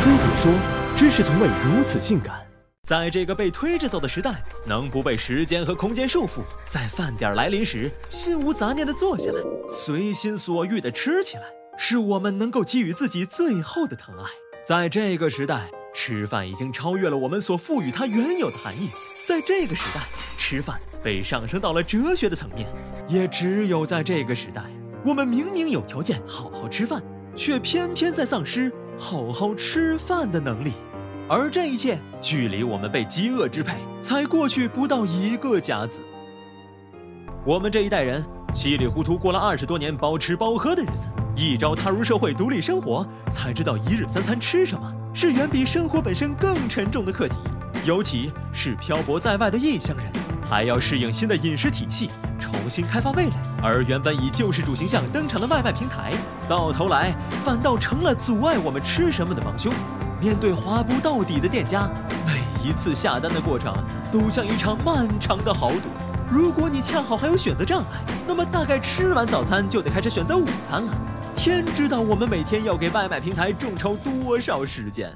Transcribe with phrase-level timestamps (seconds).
[0.00, 0.50] 飞碟说
[0.96, 2.40] ：“知识从未如此性感。”
[2.88, 11.42] 在这个被推着走的时代，能不被时间和空间束缚，在饭点来临时心无杂念地坐下来，随心所欲地吃起来，
[11.76, 14.24] 是我们能够给予自己最后的疼爱。
[14.64, 18.88] 在这个时代，吃饭已经超越了我们所赋予它原有的含义。
[19.28, 20.00] 在这个时代，
[20.38, 22.66] 吃饭被上升到了哲学的层面。
[23.06, 24.62] 也只有在这个时代，
[25.04, 27.02] 我们明明有条件好好吃饭，
[27.36, 30.72] 却偏偏在丧失好好吃饭的能力。
[31.26, 36.02] 而这一切，距离我们被饥饿支配才过去不到一个甲子。
[37.46, 47.36] 我们这一代人稀里糊涂过了二十多年包吃包喝的日子，一朝踏入社会独立生活，才知道一日三餐吃什么是远比生活本身更沉重的课题。
[47.86, 50.06] 尤其是漂泊在外的异乡人，
[50.50, 52.10] 还要适应新的饮食体系，
[52.60, 53.32] 重新开发味蕾。
[53.62, 56.12] 而原本以救世主形象登场的外卖平台，
[56.46, 59.72] 到头来反倒成了阻碍我们吃什么的帮凶。
[60.20, 61.90] 面对划不到底的店家，
[62.26, 63.74] 每一次下单的过程
[64.12, 65.88] 都像一场漫长的豪赌。
[66.30, 70.92] 如果你恰好还有选择障碍，那么大概吃完早餐就得开始选择午餐了。
[71.34, 75.10] 天知道我们每天要给外卖平台众筹多少时间。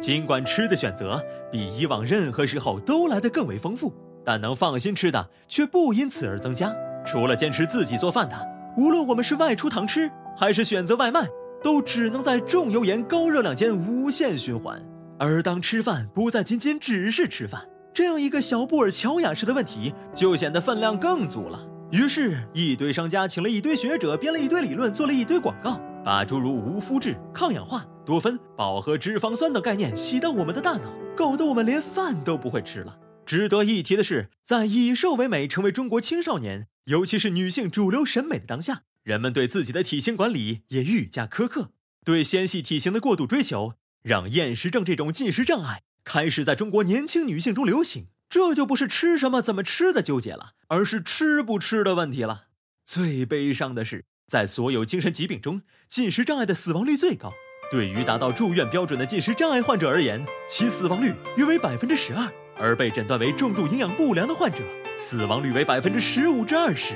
[0.00, 6.74] 尽管吃的选择比以往任何时候都来得更为丰富，但能放心吃的却不因此而增加。
[7.06, 8.36] 除了坚持自己做饭的，
[8.76, 11.26] 无论我们是外出堂吃还是选择外卖，
[11.62, 14.82] 都只能在重油盐高热量间无限循环。
[15.18, 17.62] 而当吃饭不再仅仅只是吃饭，
[17.94, 21.58] 这样一个小布尔乔亚式的问题就显得分量更足了。
[21.92, 27.86] 于是，一堆商家请了一堆学者，编了一堆理论，做了一堆广告，把诸如无麸质、抗氧化。
[28.04, 32.98] 多酚、饱和脂肪酸等概念洗到我们的大脑，搞得我们连饭都不会吃了。
[33.24, 41.72] 值得一提的是，在以瘦为美成为中国青少年，尤其是女性主流审美的当下，人们对自己的体型管理也愈加苛刻。
[42.04, 48.06] 对纤细体型的过度追求，让厌食症这种进食障碍开始在中国年轻女性中流行。
[48.28, 52.44] 这就不是吃什么怎么吃的纠结了，而是吃不吃的问题了。
[52.84, 57.32] 最悲伤的是，在所有精神疾病中，进食障碍的死亡率最高。
[57.68, 64.62] 对于达到住院标准的进食障碍患者而言，其死亡率约为百分之十二；而被诊断为重度营养不良的患者，
[64.96, 66.94] 死亡率为百分之十五至二十。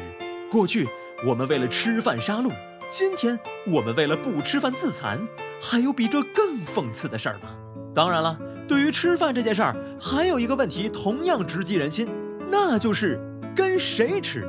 [0.51, 0.89] 过去
[1.27, 2.51] 我们为了吃饭杀戮，
[2.89, 5.21] 今天我们为了不吃饭自残，
[5.61, 7.51] 还有比这更讽刺的事儿吗？
[7.95, 12.09] 当然了，对于吃饭这件事儿，还有一个问题同样直击人心，
[12.51, 13.21] 那就是
[13.55, 14.49] 跟谁吃。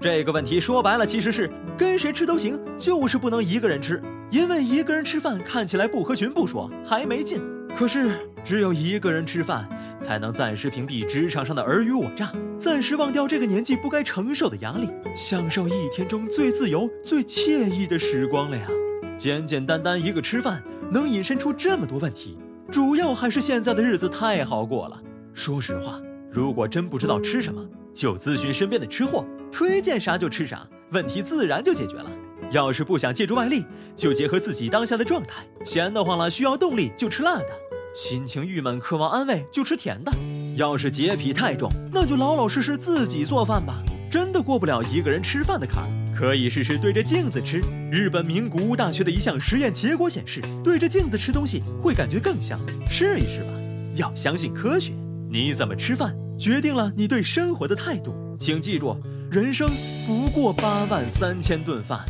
[0.00, 4.00] 这个问题说白了，其实是跟谁吃都行，就是不能一个人吃。
[4.30, 7.42] 因为一个人吃饭看起来不合群不说，还没劲。
[7.74, 9.68] 可是只有一个人吃饭，
[9.98, 18.68] 才能暂时屏蔽职场上的尔虞我诈，暂时忘掉这个年纪不该承受的压力，享受一天中最自由、最惬意的时光了呀。
[19.16, 22.38] 简简单单一个吃饭，能引申出这么多问题，
[22.70, 25.02] 主要还是现在的日子太好过了。
[25.32, 27.60] 说实话，如果真不知道吃什么，
[27.92, 32.10] 就咨询身边的吃货，推荐啥就吃啥，问题自然就解决了。
[32.54, 33.64] 要是不想借助外力，
[33.96, 35.44] 就结合自己当下的状态。
[35.64, 37.46] 闲得慌了，需要动力就吃辣的；
[37.92, 40.12] 心情郁闷，渴望安慰就吃甜的。
[40.56, 43.82] 要是洁癖太重，那就老老实实自己做饭吧。
[44.08, 47.60] 真的过不了一个人吃饭的坎儿，可以试试对着镜子吃。
[47.90, 52.56] 日本名古屋大学的一项实验结果显示，对着镜子吃东西会感觉更香。
[52.88, 53.48] 试一试吧，
[53.96, 54.92] 要相信科学。
[55.28, 58.14] 你怎么吃饭，决定了你对生活的态度。
[58.38, 58.96] 请记住，
[59.32, 59.68] 人生
[60.06, 62.04] 不过八万三千顿饭。